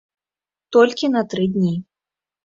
[0.77, 1.73] Толькі на тры дні.